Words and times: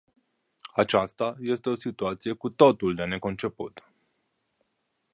Aceasta 0.73 1.35
este 1.41 1.69
o 1.69 1.75
situație 1.75 2.33
cu 2.33 2.49
totul 2.49 2.95
de 2.95 3.03
neconceput. 3.03 3.83